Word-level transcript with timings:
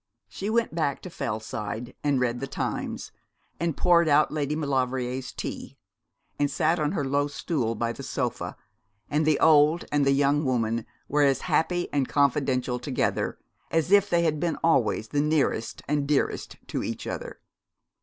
She 0.27 0.49
went 0.49 0.73
back 0.73 1.03
to 1.03 1.11
Fellside, 1.11 1.93
and 2.03 2.19
read 2.19 2.39
the 2.39 2.47
Times, 2.47 3.11
and 3.59 3.77
poured 3.77 4.07
out 4.07 4.31
Lady 4.31 4.55
Maulevrier's 4.55 5.31
tea, 5.31 5.77
and 6.39 6.49
sat 6.49 6.79
on 6.79 6.93
her 6.93 7.05
low 7.05 7.27
stool 7.27 7.75
by 7.75 7.93
the 7.93 8.01
sofa, 8.01 8.57
and 9.11 9.27
the 9.27 9.39
old 9.39 9.85
and 9.91 10.03
the 10.03 10.09
young 10.11 10.43
woman 10.43 10.87
were 11.07 11.21
as 11.21 11.41
happy 11.41 11.87
and 11.93 12.09
confidential 12.09 12.79
together 12.79 13.37
as 13.69 13.91
if 13.91 14.09
they 14.09 14.23
had 14.23 14.39
been 14.39 14.57
always 14.63 15.09
the 15.09 15.21
nearest 15.21 15.83
and 15.87 16.07
dearest 16.07 16.57
to 16.65 16.81
each 16.81 17.05
other. 17.05 17.39